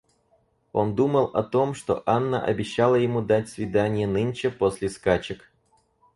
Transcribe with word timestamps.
Он 0.73 0.95
думал 0.95 1.25
о 1.25 1.43
том, 1.43 1.75
что 1.75 2.01
Анна 2.07 2.43
обещала 2.43 2.95
ему 2.95 3.21
дать 3.21 3.49
свиданье 3.49 4.07
нынче 4.07 4.49
после 4.49 4.89
скачек. 4.89 5.51